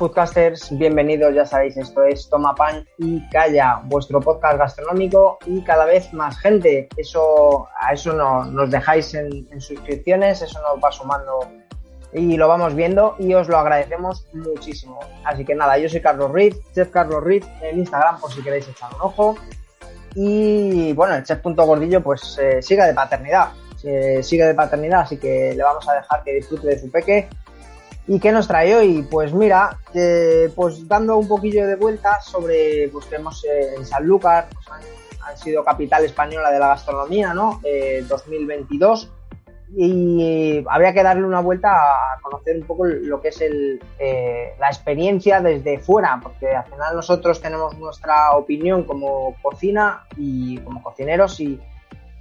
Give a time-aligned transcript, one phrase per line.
[0.00, 5.62] buenas foodcasters, bienvenidos, ya sabéis, esto es Toma Pan y Calla, vuestro podcast gastronómico y
[5.62, 6.88] cada vez más gente.
[6.96, 11.40] Eso, a eso no, nos dejáis en, suscripciones, eso nos va sumando
[12.14, 14.98] y lo vamos viendo y os lo agradecemos muchísimo.
[15.24, 18.68] Así que nada, yo soy Carlos Riz, Chef Carlos Riz en Instagram por si queréis
[18.68, 19.36] echar un ojo.
[20.14, 25.62] Y bueno, el chef.gordillo pues eh, sigue de paternidad, sigue de paternidad, así que le
[25.62, 27.28] vamos a dejar que disfrute de su peque.
[28.10, 29.06] ¿Y qué nos trae hoy?
[29.08, 29.78] Pues mira,
[30.56, 35.36] pues dando un poquillo de vueltas sobre, pues que hemos eh, en Sanlúcar, pues han,
[35.36, 37.60] sido capital española de la gastronomía, ¿no?
[38.08, 39.08] 2022 eh,
[39.76, 44.54] y habría que darle una vuelta a conocer un poco lo que es el, eh,
[44.58, 50.82] la experiencia desde fuera, porque al final nosotros tenemos nuestra opinión como cocina y como
[50.82, 51.60] cocineros y,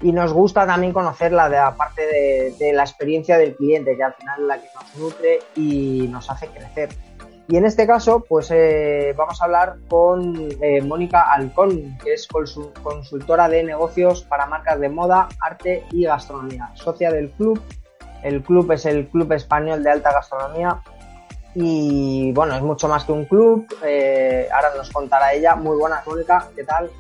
[0.02, 4.03] y nos gusta también conocer la de la parte de, la experiencia del cliente, que
[4.03, 6.89] al final es la que nos nutre y nos hace crecer.
[7.47, 12.27] Y en este caso, pues eh, vamos a hablar con eh, Mónica Alcón, que es
[12.27, 17.59] consultora de negocios para marcas de moda, arte y gastronomía, socia del club.
[18.22, 20.81] El club es el Club Español de Alta Gastronomía
[21.55, 23.66] y bueno, es mucho más que un club.
[23.83, 25.55] Eh, ahora nos contará ella.
[25.55, 26.92] Muy buenas, Mónica, ¿qué tal?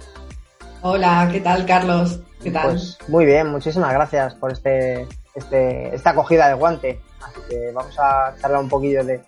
[0.81, 2.21] Hola, ¿qué tal, Carlos?
[2.41, 2.69] ¿Qué tal?
[2.69, 5.05] Pues muy bien, muchísimas gracias por este,
[5.35, 7.01] este, esta acogida de guante.
[7.21, 9.21] Así que vamos a charlar un poquillo de,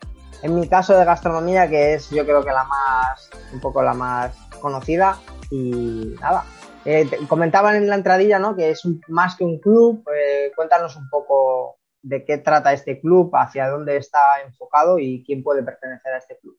[0.43, 3.93] en mi caso de gastronomía, que es yo creo que la más, un poco la
[3.93, 5.17] más conocida.
[5.49, 6.45] Y nada,
[6.85, 8.55] eh, comentaban en la entradilla, ¿no?
[8.55, 10.05] Que es más que un club.
[10.15, 15.43] Eh, cuéntanos un poco de qué trata este club, hacia dónde está enfocado y quién
[15.43, 16.57] puede pertenecer a este club.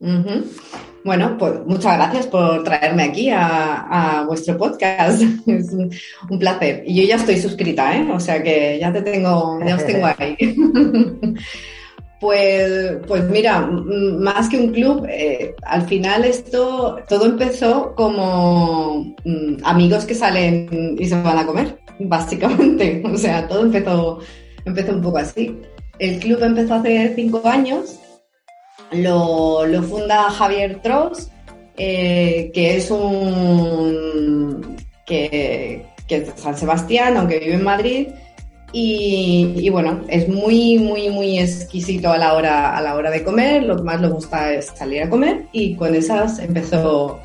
[0.00, 5.22] Bueno, pues muchas gracias por traerme aquí a, vuestro podcast.
[5.46, 5.90] Es un,
[6.28, 6.82] un, placer.
[6.86, 8.08] Y yo ya estoy suscrita, ¿eh?
[8.10, 10.36] O sea que ya te tengo, ya os tengo ahí.
[12.20, 19.64] Pues, pues mira, más que un club, eh, al final esto todo empezó como mm,
[19.64, 23.02] amigos que salen y se van a comer, básicamente.
[23.06, 24.18] O sea, todo empezó,
[24.66, 25.58] empezó un poco así.
[25.98, 27.98] El club empezó hace cinco años,
[28.92, 31.30] lo, funda Javier Tross,
[31.76, 38.08] eh, que es un que, que es de San Sebastián, aunque vive en Madrid
[38.72, 43.64] y, bueno, es muy, muy, muy exquisito a la, hora, a la hora de comer.
[43.64, 47.20] Lo que más le gusta es salir a comer y con esas empezó,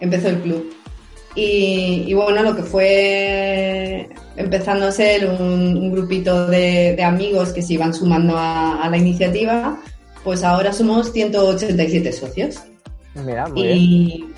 [0.00, 0.72] empezó el club.
[1.36, 7.94] Y, bueno, lo que fue empezando a ser un, grupito de, amigos que se iban
[7.94, 9.78] sumando a, la iniciativa,
[10.28, 12.60] pues ahora somos 187 socios.
[13.14, 14.34] Mira, muy y, bien.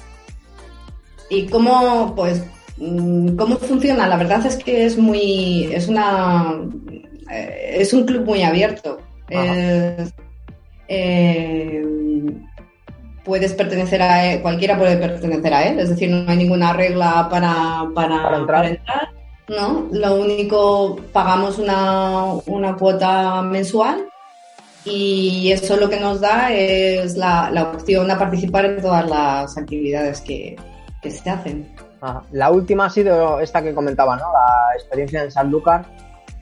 [1.28, 2.42] y cómo, pues
[2.80, 4.06] Mm, ¿Cómo funciona?
[4.06, 6.54] La verdad es que es muy, es una,
[7.30, 8.98] eh, es un club muy abierto.
[9.28, 10.08] Eh,
[13.22, 17.28] puedes pertenecer a él, cualquiera puede pertenecer a él, es decir, no hay ninguna regla
[17.30, 19.10] para, para, entrar.
[19.46, 19.86] ¿no?
[19.92, 24.06] Lo único, pagamos una, una, cuota mensual
[24.84, 29.56] y eso lo que nos da es la, la opción a participar en todas las
[29.56, 30.56] actividades que,
[31.02, 31.74] que se hacen.
[32.32, 34.32] La última ha sido esta que comentaba, ¿no?
[34.32, 35.84] La experiencia en Sanlúcar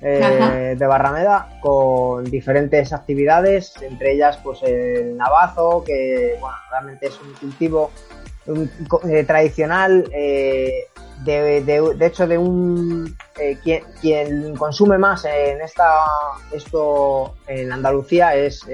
[0.00, 7.18] eh, de Barrameda con diferentes actividades, entre ellas pues el navazo, que bueno, realmente es
[7.20, 7.90] un cultivo
[9.08, 10.86] eh, tradicional, eh,
[11.24, 13.16] de, de, hecho de un
[13.62, 15.90] quien, quien, consume más en esta
[16.52, 18.64] esto en Andalucía es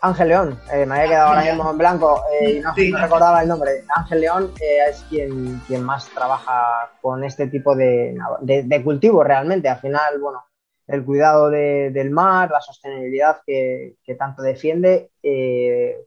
[0.00, 3.48] Ángel León, eh, me había quedado ahora mismo en blanco eh, y no, recordaba el
[3.48, 3.84] nombre.
[3.96, 9.68] Ángel León eh, es quien, quien más trabaja con este tipo de, de, cultivo realmente.
[9.68, 10.44] Al final, bueno,
[10.86, 15.10] el cuidado del mar, la sostenibilidad que, tanto defiende.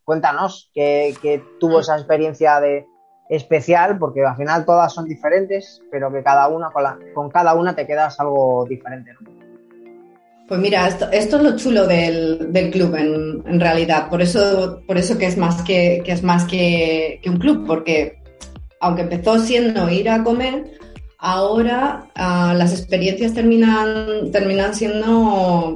[0.06, 2.88] cuéntanos qué, tuvo esa experiencia de
[3.32, 6.70] especial, porque al final todas son diferentes, pero que cada una
[7.14, 9.14] con, cada una te quedas algo diferente.
[10.50, 15.28] Pues mira, esto, es lo chulo del, club en, realidad, por eso, por eso que
[15.28, 18.22] es más que, es más que, un club, porque
[18.82, 20.78] aunque empezó siendo ir a comer,
[21.18, 25.74] ahora ah, las experiencias terminan, terminan siendo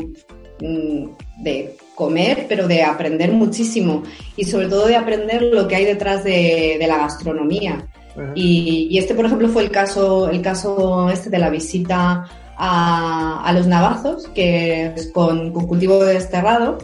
[0.60, 1.08] mm,
[1.42, 4.04] de comer, pero de aprender muchísimo
[4.36, 7.88] y sobre todo de aprender lo que hay detrás de, la gastronomía.
[8.36, 12.26] y, y, este, por ejemplo, fue el caso, el caso este de la visita
[12.58, 16.78] a, los navazos, que es con, cultivo desterrado.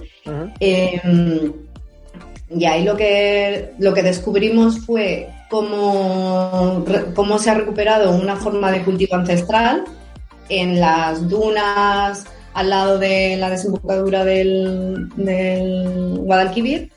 [0.60, 1.54] Em,
[2.50, 6.84] y ahí lo que, lo que descubrimos fue cómo,
[7.16, 9.86] cómo se ha recuperado una forma de cultivo ancestral
[10.50, 15.09] en las dunas al lado de la desembocadura del,
[16.19, 16.92] Guadalquivir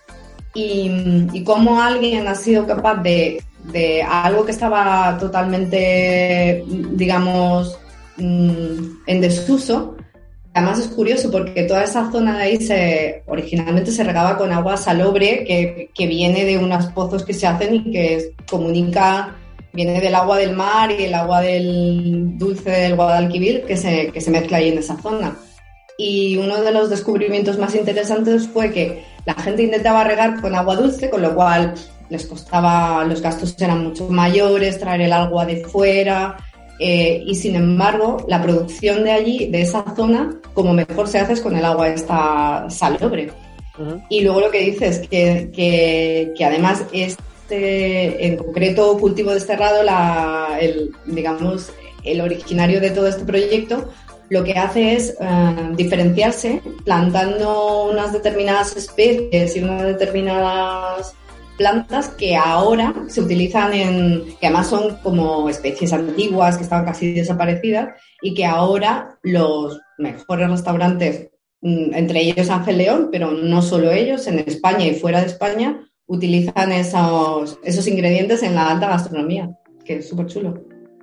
[0.54, 3.42] y, cómo alguien ha sido capaz de,
[3.72, 7.78] de algo que estaba totalmente, digamos,
[8.16, 9.96] mm, en desuso,
[10.54, 14.76] Además es curioso porque toda esa zona de ahí se, originalmente se regaba con agua
[14.76, 19.34] salobre que, que, viene de unos pozos que se hacen y que comunica,
[19.74, 24.20] viene del agua del mar y el agua del dulce del Guadalquivir que se, que
[24.20, 25.36] se mezcla ahí en esa zona.
[25.98, 30.76] Y uno de los descubrimientos más interesantes fue que la gente intentaba regar con agua
[30.76, 31.74] dulce, con lo cual
[32.08, 36.36] les costaba, los gastos eran mucho mayores, traer el agua de fuera,
[36.78, 41.34] eh, y sin embargo, la producción de allí, de esa zona, como mejor se hace
[41.34, 43.30] es con el agua esta salobre.
[44.08, 46.84] Y luego lo que dices, que, que, que además
[47.54, 49.82] este, en concreto, cultivo desterrado,
[50.60, 51.72] el, digamos,
[52.02, 53.90] el originario de todo este proyecto,
[54.28, 61.14] lo que hace es eh, diferenciarse plantando unas determinadas especies y unas determinadas
[61.56, 67.12] plantas que ahora se utilizan en, que además son como especies antiguas que estaban casi
[67.12, 67.90] desaparecidas
[68.20, 71.30] y que ahora los mejores restaurantes,
[71.60, 75.86] mm, entre ellos Ángel León, pero no solo ellos, en España y fuera de España,
[76.06, 80.54] utilizan esos, esos ingredientes en la alta gastronomía, que es súper chulo.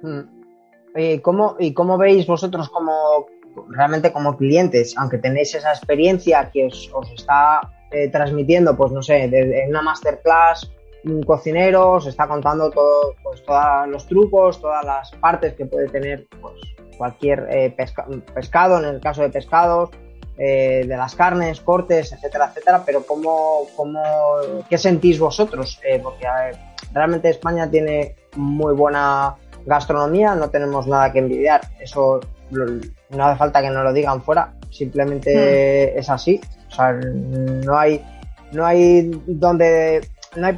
[0.02, 0.22] Mm.
[0.96, 3.28] ¿Y cómo, ¿Y cómo veis vosotros como
[3.70, 7.62] realmente como clientes, aunque tenéis esa experiencia que os, os está
[7.92, 10.72] eh, transmitiendo, pues no sé, en una masterclass,
[11.04, 15.88] un cocinero se está contando todo, pues todos los trucos, todas las partes que puede
[15.88, 16.54] tener pues,
[16.98, 17.76] cualquier eh,
[18.34, 19.90] pescado, en el caso de pescados,
[20.38, 24.02] eh, de las carnes, cortes, etcétera, etcétera, pero ¿cómo, cómo,
[24.70, 25.80] ¿qué sentís vosotros?
[26.02, 26.28] porque
[26.94, 29.36] realmente España tiene muy buena
[29.66, 32.20] gastronomía, no tenemos nada que envidiar, eso
[32.52, 36.00] no hace falta que nos lo digan fuera, simplemente hmm.
[36.00, 36.42] es así.
[36.70, 38.04] O sea, no hay,
[38.52, 40.02] no hay donde
[40.36, 40.58] no hay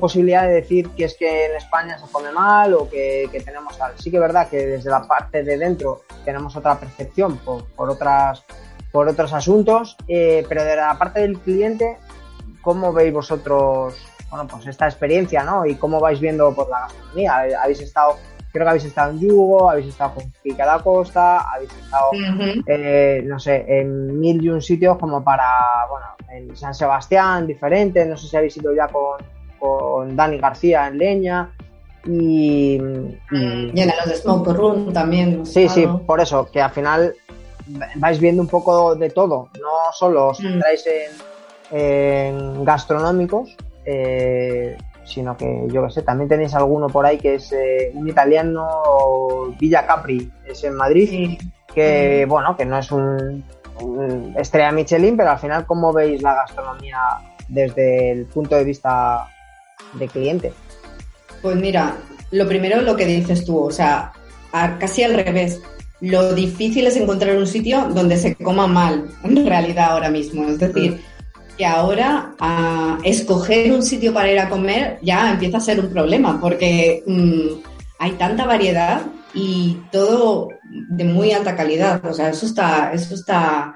[0.00, 3.92] posibilidad de decir que es que en España se come mal o que, tenemos tal.
[3.98, 7.90] Sí que es verdad que desde la parte de dentro tenemos otra percepción por, por
[7.90, 8.42] otras
[8.92, 11.98] por otros asuntos, eh, pero de la parte del cliente,
[12.62, 13.94] ¿cómo veis vosotros
[14.30, 15.64] bueno, pues esta experiencia, ¿no?
[15.64, 17.62] Y cómo vais viendo por la gastronomía.
[17.62, 18.16] Habéis estado
[18.52, 22.10] creo que habéis estado en Yugo, habéis estado con Pica la Costa, habéis estado,
[22.66, 25.46] eh, no sé, en mil y un sitios como para,
[25.90, 29.18] bueno, en San Sebastián, diferente, no sé si habéis ido ya con,
[29.58, 31.50] con Dani García en Leña.
[32.06, 35.44] Y, y, mm, en los de Smoke Room también.
[35.44, 37.14] Sí, sí, por eso, que al final
[37.96, 40.42] vais viendo un poco de todo, no solo os mm.
[40.42, 47.18] centráis en, en gastronómicos, eh, sino que yo qué sé, también tenéis alguno por ahí
[47.18, 51.38] que es eh, un italiano Villa Capri, es en Madrid,
[51.74, 53.44] que bueno, que no es un,
[54.36, 56.98] estrella Michelin, pero al final, ¿cómo veis la gastronomía
[57.48, 59.28] desde el punto de vista
[59.94, 60.52] de cliente?
[61.40, 61.96] Pues mira,
[62.30, 64.12] lo primero lo que dices tú, o sea,
[64.78, 65.62] casi al revés.
[66.00, 70.44] Lo difícil es encontrar un sitio donde se coma mal, en realidad ahora mismo.
[70.44, 71.00] Es decir,
[71.56, 75.90] que ahora a escoger un sitio para ir a comer ya empieza a ser un
[75.90, 77.48] problema porque mm,
[77.98, 79.02] hay tanta variedad
[79.34, 82.04] y todo de muy alta calidad.
[82.04, 83.74] O sea, eso está, eso está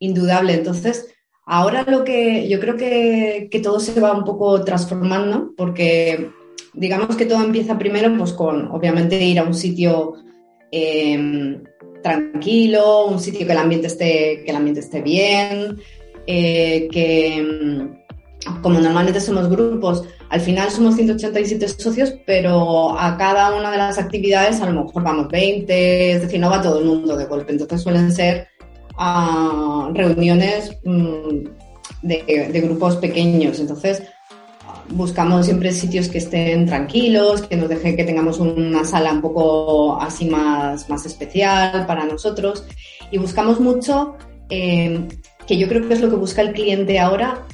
[0.00, 0.54] indudable.
[0.54, 1.06] Entonces,
[1.46, 6.30] ahora lo que yo creo que, todo se va un poco transformando porque
[6.74, 10.14] digamos que todo empieza primero pues con obviamente ir a un sitio
[10.72, 11.62] em,
[12.02, 15.78] tranquilo, un sitio que el ambiente esté, que el ambiente esté bien,
[16.26, 18.02] eh, que mm,
[18.62, 23.98] como normalmente somos grupos, al final somos 187 socios, pero a cada una de las
[23.98, 27.52] actividades a lo mejor vamos 20, es decir, no va todo el mundo de golpe,
[27.52, 28.48] entonces suelen ser
[28.96, 31.44] ah, reuniones mm,
[32.02, 34.02] de, grupos pequeños, entonces
[34.90, 40.00] buscamos siempre sitios que estén tranquilos, que nos dejen que tengamos una sala un poco
[40.00, 42.64] así más, más especial para nosotros
[43.10, 44.16] y buscamos mucho
[44.50, 45.08] eh,
[45.46, 47.46] que yo creo que es lo que busca el cliente ahora,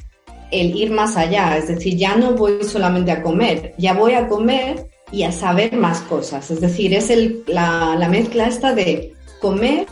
[0.51, 1.57] el ir más allá.
[1.57, 5.75] Es decir, ya no voy solamente a comer, ya voy a comer y a saber
[5.75, 6.51] más cosas.
[6.51, 9.87] Es decir, es el, la, la mezcla esta de comer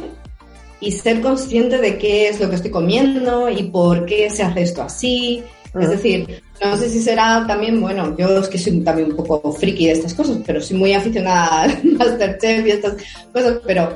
[0.80, 4.62] y ser consciente de qué es lo que estoy comiendo y por qué se hace
[4.62, 5.44] esto así.
[5.80, 9.52] Es decir, no sé si será también, bueno, yo es que soy también un poco
[9.52, 12.96] friki de estas cosas, pero soy muy aficionada al Masterchef y estas
[13.32, 13.96] cosas, pero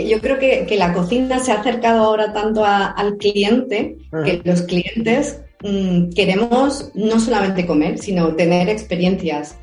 [0.00, 5.40] yo creo que, la cocina se ha acercado ahora tanto al cliente que los clientes
[5.62, 9.56] mm, queremos no solamente comer, sino tener experiencias.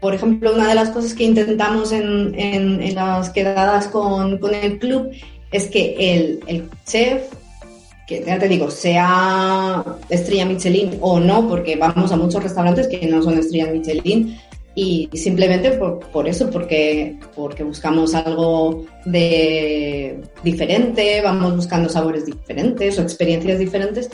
[0.00, 5.10] Por ejemplo, una de las cosas que intentamos en, las quedadas con, el club
[5.50, 7.22] es que el, el chef
[8.06, 13.06] que ya te digo, sea estrella Michelin o no, porque vamos a muchos restaurantes que
[13.06, 14.38] no son estrella Michelin
[14.74, 22.98] y simplemente por, por, eso, porque, porque buscamos algo de diferente, vamos buscando sabores diferentes
[22.98, 24.10] o experiencias diferentes,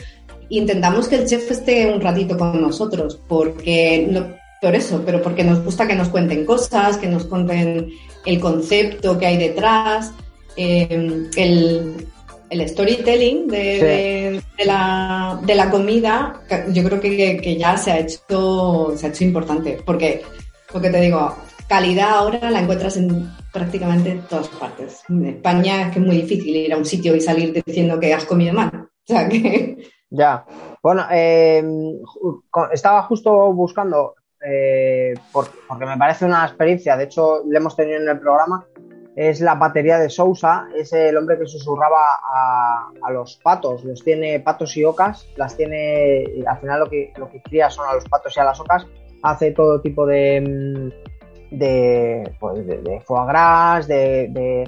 [0.49, 4.27] intentamos que el chef esté un ratito con nosotros, porque no,
[4.61, 7.89] por eso, pero porque nos gusta que nos cuenten cosas, que nos cuenten
[8.25, 10.11] el concepto que hay detrás,
[10.55, 12.07] eh, el,
[12.51, 16.41] el storytelling de, la, de, la, comida,
[16.73, 20.21] yo creo que, ya se ha hecho se ha hecho importante, porque,
[20.69, 21.33] porque te digo,
[21.69, 25.01] calidad ahora la encuentras en prácticamente todas partes.
[25.07, 28.13] En España es que es muy difícil ir a un sitio y salir diciendo que
[28.13, 28.69] has comido mal.
[28.73, 29.77] O sea que...
[30.13, 30.45] Ya,
[30.83, 31.63] bueno, eh,
[32.73, 34.15] estaba justo buscando,
[34.45, 38.67] eh, porque me parece una experiencia, de hecho, le hemos tenido en el programa,
[39.29, 44.39] es la batería de Sousa, es el hombre que susurraba a, los patos, los tiene
[44.39, 48.05] patos y ocas, las tiene, al final lo que, lo que cría son a los
[48.05, 48.87] patos y a las ocas,
[49.21, 54.67] hace todo tipo de, mm, de, pues de, foie gras, de,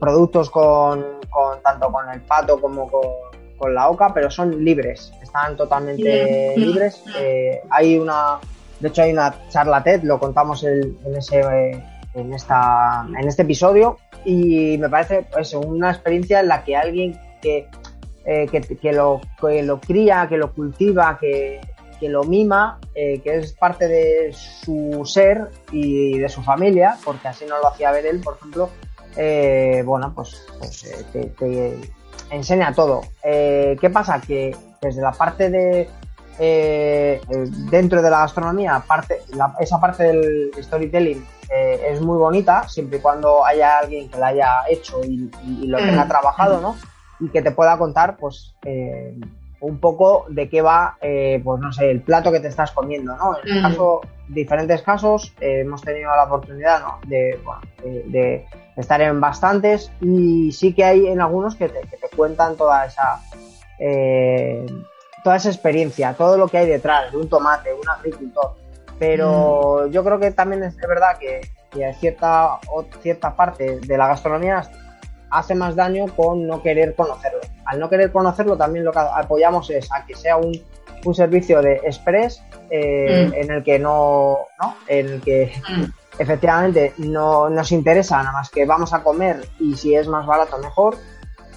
[0.00, 1.04] productos con,
[1.62, 7.04] tanto con el pato como con, la oca, pero son libres, están totalmente libres.
[7.16, 8.38] Eh, hay una,
[8.80, 11.40] de hecho hay una charla TED, lo contamos en ese...
[11.40, 16.76] Eh, en, esta, en este episodio y me parece pues, una experiencia en la que
[16.76, 17.68] alguien que,
[18.24, 21.60] eh, que, lo, que lo cría, que lo cultiva, que,
[21.98, 27.28] que lo mima, eh, que es parte de su ser y de su familia, porque
[27.28, 28.70] así no lo hacía ver él, por ejemplo,
[29.16, 31.78] eh, bueno, pues, pues te,
[32.30, 33.02] enseña todo.
[33.22, 34.20] ¿Qué pasa?
[34.20, 35.88] Que desde la parte de
[37.70, 39.22] dentro de la gastronomía, parte,
[39.58, 44.28] esa parte del storytelling eh, es muy bonita, siempre y cuando haya alguien que la
[44.28, 45.30] haya hecho y,
[45.66, 46.08] lo tenga mm.
[46.08, 46.76] trabajado, ¿no?
[47.20, 49.18] Y que te pueda contar, pues, eh,
[49.60, 53.16] un poco de qué va, eh, pues, no sé, el plato que te estás comiendo,
[53.16, 53.38] ¿no?
[53.38, 56.98] En este caso, diferentes casos, hemos tenido la oportunidad, ¿no?
[57.06, 57.40] De,
[57.82, 62.56] de, estar en bastantes y sí que hay en algunos que te, que te cuentan
[62.56, 63.20] toda esa...
[65.24, 68.54] toda esa experiencia, todo lo que hay detrás de un tomate, un agricultor,
[68.98, 69.90] pero mm.
[69.90, 71.40] yo creo que también es verdad que,
[71.70, 72.58] que cierta,
[73.00, 74.68] cierta parte de la gastronomía
[75.30, 77.40] hace más daño con no querer conocerlo.
[77.64, 80.52] Al no querer conocerlo también lo que apoyamos es a que sea un,
[81.04, 83.34] un servicio de express eh, mm.
[83.34, 84.74] en el que no, ¿no?
[84.86, 85.84] En el que mm.
[86.18, 90.58] efectivamente no nos interesa nada más que vamos a comer y si es más barato
[90.58, 90.96] mejor.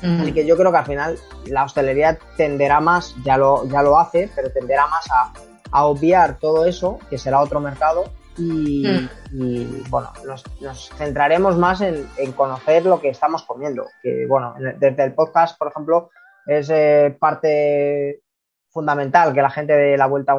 [0.03, 3.99] Así que yo creo que al final la hostelería tenderá más, ya lo, ya lo
[3.99, 5.31] hace, pero tenderá más a
[5.71, 8.05] a obviar todo eso, que será otro mercado,
[8.37, 9.89] y, hmm.
[9.89, 13.85] bueno, nos, centraremos más en, conocer lo que estamos comiendo.
[14.01, 16.09] Que bueno, desde el podcast, por ejemplo,
[16.45, 18.21] es eh, parte
[18.69, 20.37] fundamental que la gente dé la vuelta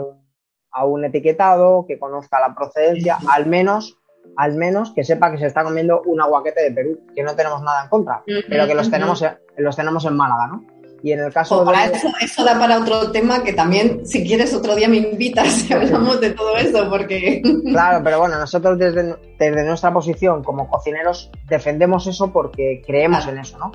[0.70, 3.98] a un, etiquetado, que conozca la procedencia, al menos
[4.36, 7.60] al menos que sepa que se está comiendo un aguaquete de Perú, que no tenemos
[7.60, 9.22] nada en contra, pero que los tenemos,
[9.56, 10.64] los tenemos en Málaga, ¿no?
[11.02, 11.72] Y en el caso de...
[11.92, 15.72] Eso, eso, da para otro tema que también, si quieres, otro día me invitas y
[15.72, 17.42] hablamos de todo eso, porque...
[17.72, 23.38] Claro, pero bueno, nosotros desde, desde nuestra posición como cocineros defendemos eso porque creemos en
[23.38, 23.72] eso, ¿no?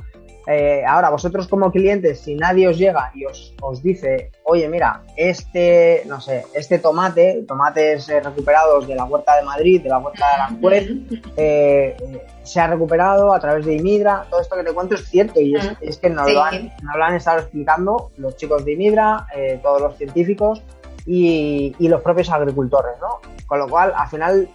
[0.50, 5.01] Eh, ahora, vosotros como clientes, si nadie os llega y os, os, dice, oye, mira,
[5.18, 9.98] este, no sé, este tomate, tomates eh, recuperados de la huerta de Madrid, de la
[9.98, 10.88] huerta de Aranjuez,
[11.36, 11.98] eh,
[12.44, 15.54] se ha recuperado a través de Imidra, todo esto que te cuento es cierto y
[15.82, 19.27] es, que nos, lo han, lo han, estado explicando los chicos de Imidra,
[19.62, 20.63] todos los científicos
[21.06, 23.20] y, y, los propios agricultores, ¿no?
[23.48, 24.50] Con lo cual, al final,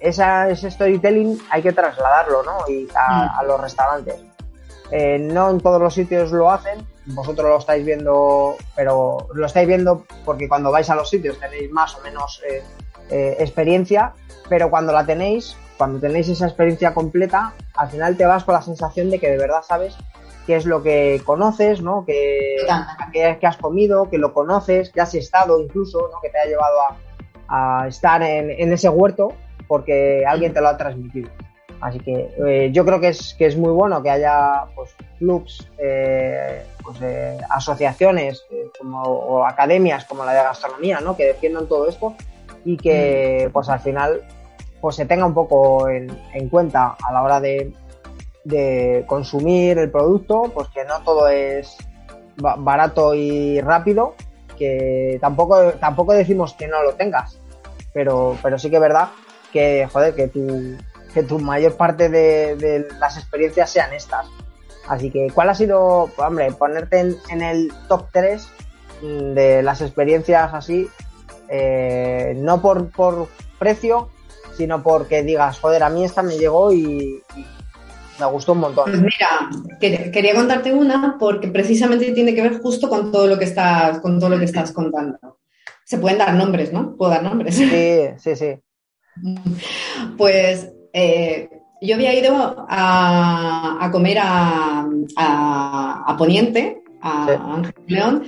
[0.00, 2.56] esa, ese storytelling hay que trasladarlo, ¿no?
[2.68, 4.27] Y a, a los restaurantes.
[4.90, 9.68] Eh, no en todos los sitios lo hacen, vosotros lo estáis viendo, pero lo estáis
[9.68, 12.62] viendo porque cuando vais a los sitios tenéis más o menos eh,
[13.10, 14.14] eh, experiencia,
[14.48, 18.62] pero cuando la tenéis, cuando tenéis esa experiencia completa, al final te vas con la
[18.62, 19.94] sensación de que de verdad sabes
[20.46, 22.06] qué es lo que conoces, ¿no?
[22.06, 22.66] Que,
[23.12, 26.20] que, has comido, que lo conoces, que has estado incluso, ¿no?
[26.22, 26.78] Que te ha llevado
[27.48, 29.32] a, estar en ese huerto
[29.66, 31.30] porque alguien te lo ha transmitido.
[31.80, 35.68] Así que eh, yo creo que es, que es muy bueno que haya pues, clubs,
[35.78, 38.44] eh, pues, eh, asociaciones
[38.78, 41.16] como, o academias como la de gastronomía, ¿no?
[41.16, 42.14] que defiendan todo esto
[42.64, 43.52] y que mm.
[43.52, 44.22] pues al final
[44.80, 46.08] pues se tenga un poco en,
[46.50, 47.72] cuenta a la hora de,
[48.44, 51.76] de, consumir el producto, pues que no todo es
[52.36, 54.14] barato y rápido,
[54.56, 57.40] que tampoco, tampoco decimos que no lo tengas,
[57.92, 59.08] pero, pero sí que es verdad
[59.52, 60.76] que, joder, que tu,
[61.18, 64.26] que tu mayor parte de, las experiencias sean estas.
[64.86, 68.48] Así que, ¿cuál ha sido, hombre, ponerte en, el top 3
[69.34, 70.88] de las experiencias así?
[71.48, 74.10] Eh, no por, por precio,
[74.56, 77.20] sino porque digas, joder, a mí esta me llegó y,
[78.20, 78.84] me gustó un montón.
[78.84, 83.44] Pues mira, quería contarte una porque precisamente tiene que ver justo con todo lo que
[83.44, 85.38] estás, con todo lo que estás contando.
[85.84, 86.96] Se pueden dar nombres, ¿no?
[86.96, 87.56] Puedo dar nombres.
[87.56, 88.60] Sí, sí, sí.
[90.16, 91.48] Pues eh,
[91.80, 94.86] yo había ido a, comer a,
[96.18, 98.24] Poniente, a Ángel León,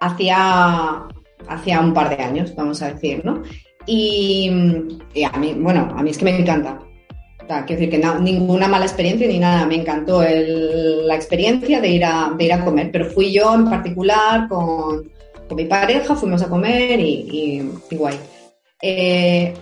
[0.00, 1.08] hacía,
[1.48, 3.42] hacía un par de años, vamos a decir, ¿no?
[3.86, 6.78] Y, a mí, bueno, a mí es que me encanta.
[7.66, 12.34] quiero decir que ninguna mala experiencia ni nada, me encantó la experiencia de ir, a,
[12.38, 15.10] ir a comer, pero fui yo en particular con,
[15.56, 18.16] mi pareja, fuimos a comer y, guay.
[18.80, 19.52] Eh,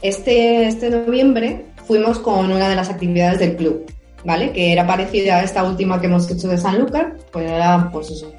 [0.00, 3.86] este, este noviembre fuimos con una de las actividades del club,
[4.24, 4.52] ¿vale?
[4.52, 8.10] Que era parecida a esta última que hemos hecho de San Lucas, pues era, pues
[8.10, 8.32] eso,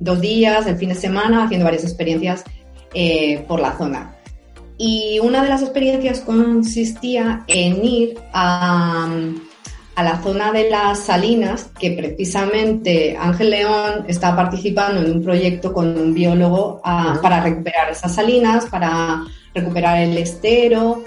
[0.00, 2.44] dos días, el fin de semana, haciendo varias experiencias
[2.94, 4.14] eh, por la zona.
[4.76, 9.08] Y una de las experiencias consistía en ir a,
[9.96, 15.72] a la zona de las salinas, que precisamente Ángel León está participando en un proyecto
[15.72, 21.02] con un biólogo ah, para recuperar esas salinas, para recuperar el estero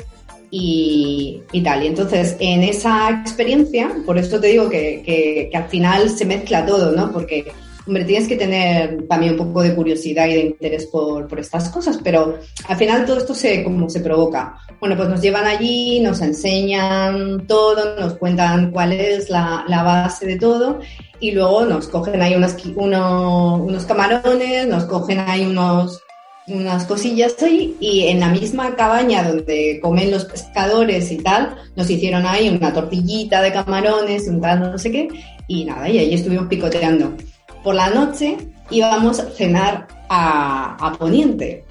[0.52, 1.84] y, tal.
[1.84, 6.66] Y entonces, en esa experiencia, por eso te digo que, que, al final se mezcla
[6.66, 7.12] todo, ¿no?
[7.12, 7.52] Porque,
[7.88, 11.70] hombre, tienes que tener también un poco de curiosidad y de interés por, por estas
[11.70, 14.58] cosas, pero al final todo esto se, como se provoca.
[14.82, 20.26] Bueno, pues nos llevan allí, nos enseñan todo, nos cuentan cuál es la, la base
[20.26, 20.80] de todo
[21.22, 26.02] y luego nos cogen ahí unos, unos camarones, nos cogen ahí unos
[26.54, 31.90] unas cosillas ahí y en la misma cabaña donde comen los pescadores y tal, nos
[31.90, 35.08] hicieron ahí una tortillita de camarones, un tal no sé qué,
[35.48, 37.14] y nada, y ahí estuvimos picoteando.
[37.64, 38.38] Por la noche
[38.70, 41.66] íbamos a cenar a, a Poniente.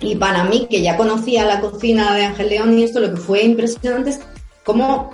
[0.00, 3.20] Y para mí, que ya conocía la cocina de Ángel León y esto, lo que
[3.20, 4.20] fue impresionante es
[4.64, 5.10] cómo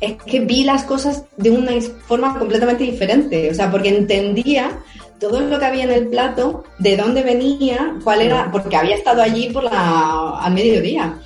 [0.00, 1.72] es que vi las cosas de una
[2.06, 3.50] forma completamente diferente.
[3.50, 4.80] O sea, porque entendía
[5.22, 9.22] todo lo que había en el plato, de dónde venía, cuál era, porque había estado
[9.22, 11.16] allí por la, al mediodía.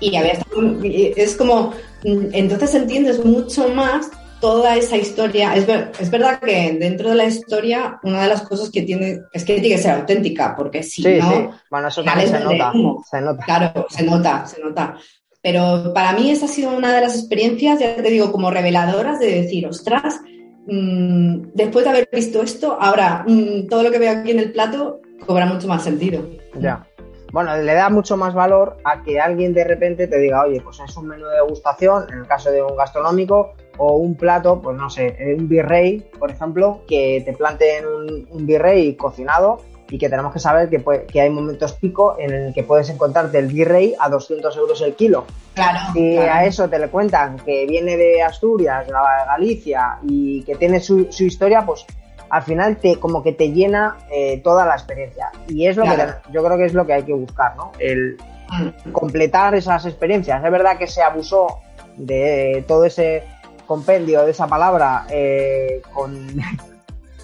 [0.00, 5.54] Y había estado, es como, entonces entiendes mucho más toda esa historia.
[5.54, 5.68] Es,
[6.00, 9.60] es verdad que dentro de la historia, una de las cosas que tiene es que
[9.60, 11.30] tiene que ser auténtica, porque si no.
[11.30, 11.48] Sí.
[11.70, 12.72] Bueno, eso también se nota,
[13.08, 13.44] se nota.
[13.44, 14.96] Claro, se nota, se nota.
[15.40, 19.20] Pero para mí esa ha sido una de las experiencias, ya te digo, como reveladoras
[19.20, 20.20] de decir, ostras,
[20.66, 24.52] Mm, después de haber visto esto, ahora mm, todo lo que veo aquí en el
[24.52, 26.26] plato cobra mucho más sentido.
[26.58, 26.86] Ya.
[27.32, 30.78] Bueno, le da mucho más valor a que alguien de repente te diga, oye, pues
[30.80, 34.76] es un menú de degustación, en el caso de un gastronómico, o un plato, pues
[34.76, 39.58] no sé, un virrey, por ejemplo, que te planteen un, un virrey cocinado
[39.90, 43.38] y que tenemos que saber que, que, hay momentos pico en el que puedes encontrarte
[43.38, 45.24] el virrey a 200 euros el kilo.
[45.54, 45.78] Claro.
[45.92, 50.80] Si a eso te le cuentan que viene de Asturias, de Galicia y que tiene
[50.80, 51.84] su, historia, pues
[52.30, 55.30] al final te como que te llena eh, toda la experiencia.
[55.48, 55.96] Y es lo que
[56.32, 57.72] yo creo que es lo que hay que buscar, ¿no?
[57.78, 58.16] El
[58.48, 58.92] mm.
[58.92, 60.42] completar esas experiencias.
[60.42, 61.60] Es verdad que se abusó
[61.96, 63.22] de todo ese
[63.66, 66.26] compendio de esa palabra eh, con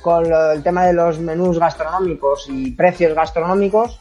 [0.00, 4.00] con el tema de los menús gastronómicos y precios gastronómicos.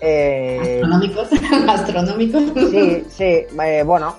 [0.00, 1.28] Eh, gastronómicos,
[1.66, 2.42] gastronómicos.
[2.70, 4.16] Sí, sí, eh, bueno.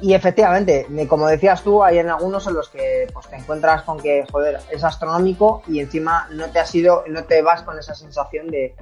[0.00, 3.98] Y efectivamente, como decías tú, hay en algunos en los que pues, te encuentras con
[3.98, 7.94] que, joder, es astronómico y encima no te has ido, no te vas con esa
[7.94, 8.74] sensación de,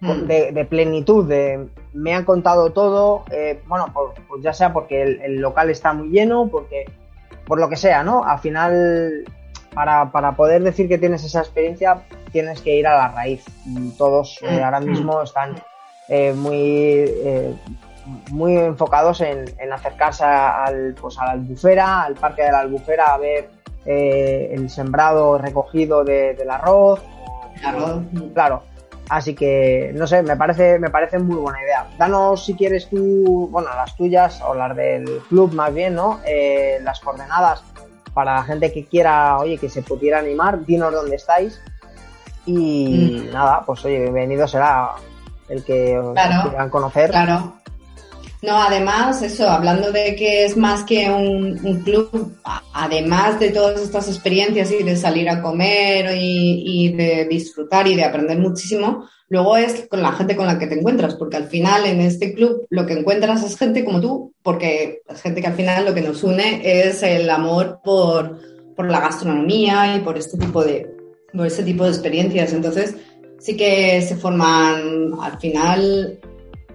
[0.00, 0.26] hmm.
[0.26, 3.92] de, plenitud, de me han contado todo, eh, bueno,
[4.26, 6.86] pues ya sea porque el, el, local está muy lleno, porque
[7.44, 8.24] por lo que sea, ¿no?
[8.24, 9.24] Al final
[9.74, 13.44] para, para, poder decir que tienes esa experiencia, tienes que ir a la raíz.
[13.96, 14.64] Todos eh, mm.
[14.64, 15.56] ahora mismo están
[16.08, 17.54] eh, muy, eh,
[18.30, 23.14] muy enfocados en, en, acercarse al, pues, a la albufera, al parque de la albufera,
[23.14, 23.50] a ver
[23.84, 27.02] el sembrado recogido del arroz.
[28.32, 28.62] Claro.
[29.08, 31.88] Así que, no sé, me parece, me parece muy buena idea.
[31.98, 36.20] Danos, si quieres tú, bueno, las tuyas o las del club más bien, ¿no?
[36.82, 37.64] las coordenadas
[38.14, 41.60] para la gente que quiera, oye, que se pudiera animar, dinos dónde estáis.
[42.44, 43.32] Y mm.
[43.32, 44.92] nada, pues oye, bienvenido será
[45.48, 47.10] el que os quieran conocer.
[47.10, 47.54] Claro.
[48.42, 52.34] No, además, eso, hablando de que es más que un, club,
[52.72, 58.02] además de todas estas experiencias y de salir a comer y, de disfrutar y de
[58.02, 61.86] aprender muchísimo, luego es con la gente con la que te encuentras, porque al final
[61.86, 65.54] en este club lo que encuentras es gente como tú, porque es gente que al
[65.54, 68.40] final lo que nos une es el amor por,
[68.74, 70.92] por la gastronomía y por este tipo de,
[71.32, 72.52] por este tipo de experiencias.
[72.52, 72.96] Entonces,
[73.38, 76.18] sí que se forman al final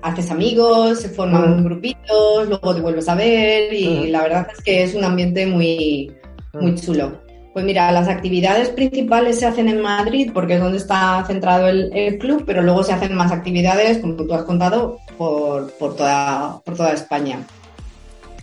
[0.01, 4.83] haces amigos, se forman grupitos, luego te vuelves a ver y la verdad es que
[4.83, 6.11] es un ambiente muy,
[6.53, 7.25] muy chulo.
[7.53, 12.17] Pues mira, las actividades principales se hacen en Madrid porque es donde está centrado el,
[12.19, 16.75] club, pero luego se hacen más actividades, como tú has contado, por, por, toda, por
[16.75, 17.39] toda España.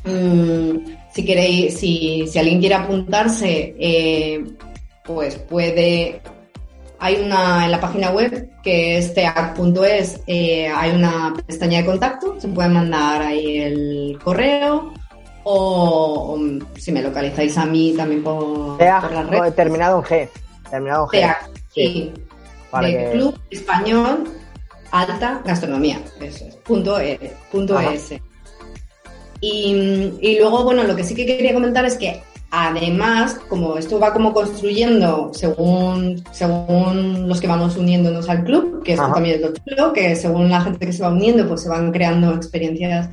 [0.05, 0.79] Mm,
[1.12, 4.45] si queréis, si, si, alguien quiere apuntarse, eh,
[5.05, 6.21] pues puede
[6.98, 12.40] hay una en la página web que es teac.es, eh, hay una pestaña de contacto,
[12.40, 14.92] se puede mandar ahí el correo
[15.44, 16.38] o,
[16.76, 19.52] si me localizáis a mí también por, por la red.
[19.52, 20.28] Terminado en G.
[20.70, 21.37] Terminado en G.
[21.74, 22.12] sí.
[22.80, 24.24] de Club Español
[24.90, 26.00] Alta Gastronomía.
[26.20, 26.57] Eso es.
[26.57, 27.18] Punto, e,
[27.52, 28.14] punto es.
[29.40, 32.22] Y, y luego, bueno, lo que sí que quería comentar es que
[32.57, 38.93] Además, como esto va como construyendo según, según los que vamos uniéndonos al club, que
[38.93, 41.69] esto también es lo chulo, que según la gente que se va uniendo, pues se
[41.69, 43.09] van creando experiencias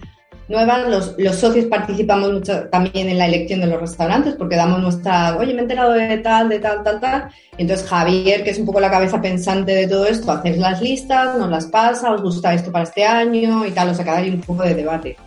[0.48, 0.88] nuevas.
[0.88, 5.36] Los, los, socios participamos mucho también en la elección de los restaurantes porque damos nuestra,
[5.36, 7.30] oye, me he enterado de tal, de tal, tal, tal.
[7.58, 11.36] entonces Javier, que es un poco la cabeza pensante de todo esto, hacéis las listas,
[11.36, 14.30] nos las pasa, os gusta esto para este año y tal, o sea, que hay
[14.30, 15.18] un poco de debate.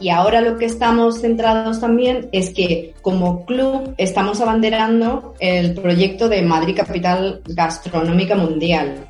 [0.00, 6.28] Y ahora lo que estamos centrados también es que como club estamos abanderando el proyecto
[6.28, 9.06] de Madrid Capital Gastronómica Mundial.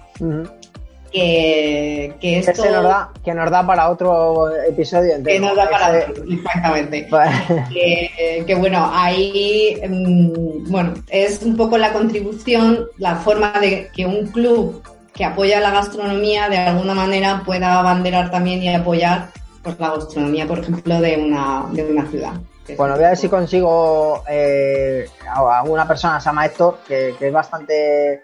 [1.11, 2.65] Que, que esto...
[2.65, 7.09] nos da, que nos da para otro episodio Que nos da para otro, exactamente.
[8.47, 14.27] que, bueno, ahí mm, bueno, es un poco la contribución, la forma de que un
[14.27, 14.83] club
[15.15, 19.29] que apoya la gastronomía de alguna manera pueda abanderar también y apoyar
[19.65, 22.35] pues, la gastronomía, por ejemplo, de una, de una ciudad.
[22.77, 27.33] Bueno, voy a ver si consigo eh, a una persona, se llama Héctor, que, es
[27.33, 28.23] bastante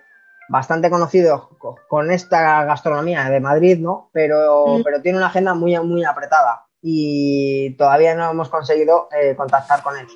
[0.48, 1.48] bastante conocido
[1.86, 4.10] con esta gastronomía de Madrid, ¿no?
[4.12, 4.82] Pero, mm.
[4.82, 9.94] pero tiene una agenda muy, muy apretada y todavía no hemos conseguido eh, contactar con
[9.96, 10.06] él.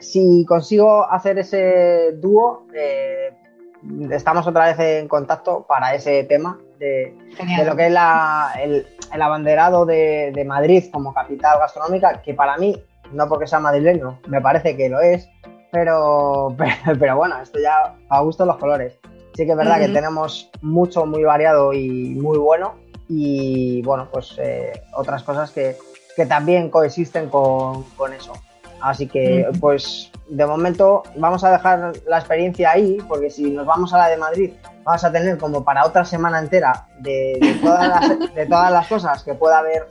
[0.00, 3.34] si consigo hacer ese dúo, eh,
[4.10, 7.14] estamos otra vez en contacto para ese tema de,
[7.64, 12.76] lo que es el, abanderado de, Madrid como capital gastronómica, que para mí,
[13.12, 15.28] no porque sea madrileño, me parece que lo es,
[15.70, 16.54] pero,
[16.98, 18.98] pero, bueno, esto ya a gusto los colores.
[19.34, 22.76] Sí que es verdad que tenemos mucho, muy variado y muy bueno,
[23.08, 25.76] y bueno, pues eh, otras cosas que,
[26.26, 28.32] también coexisten con, con eso.
[28.80, 33.92] Así que, pues, de momento vamos a dejar la experiencia ahí, porque si nos vamos
[33.92, 34.52] a la de Madrid,
[34.84, 39.88] vamos a tener como para otra semana entera de, todas, las, cosas que pueda haber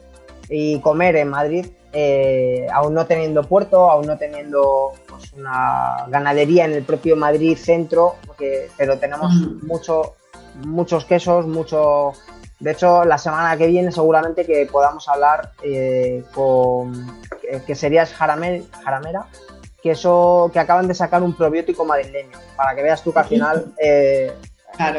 [0.49, 6.65] y comer en Madrid, eh, aún no teniendo puerto, aún no teniendo pues, una ganadería
[6.65, 10.15] en el propio Madrid centro, porque, pero tenemos mucho,
[10.63, 12.11] muchos quesos, mucho
[12.59, 17.21] de hecho, la semana que viene seguramente que podamos hablar eh, con
[17.65, 19.27] que, sería Jaramera,
[19.83, 23.25] que eso que acaban de sacar un probiótico madrileño, para que veas tú que al
[23.25, 24.33] final eh,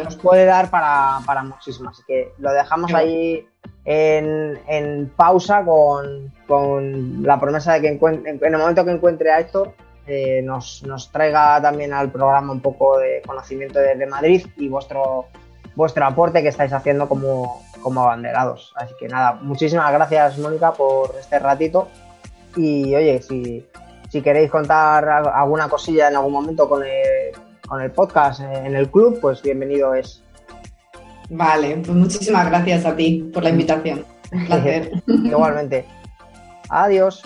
[0.05, 1.91] nos puede dar para, para muchísimo.
[1.91, 3.49] Así que lo dejamos ahí
[3.87, 9.73] en, pausa con, la promesa de que en, el momento que encuentre a Héctor
[10.07, 15.27] eh, nos, traiga también al programa un poco de conocimiento de Madrid y vuestro
[15.77, 18.73] vuestro aporte que estáis haciendo como, como abanderados.
[18.75, 21.89] Así que nada, muchísimas gracias Mónica por este ratito
[22.57, 23.65] y oye, si,
[24.09, 27.37] si queréis contar alguna cosilla en algún momento con el,
[27.69, 30.23] con el podcast en el club, pues bienvenido es.
[31.29, 34.05] Vale, pues muchísimas gracias a ti por la invitación.
[34.33, 34.91] Un placer.
[35.07, 35.85] Igualmente.
[36.69, 37.23] Adiós.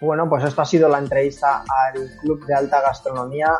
[0.00, 3.52] Bueno, pues esto ha sido la entrevista al Club de Alta Gastronomía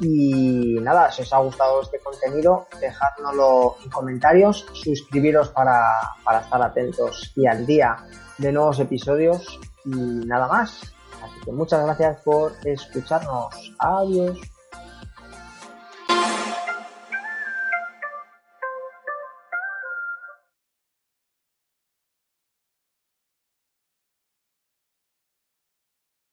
[0.00, 6.60] y nada, si os ha gustado este contenido, dejádnoslo en comentarios, suscribiros para, para estar
[6.62, 7.96] atentos y al día
[8.38, 9.90] de nuevos episodios y
[10.26, 10.94] nada más.
[11.22, 13.72] Así que muchas gracias por escucharnos.
[13.78, 14.53] Adiós.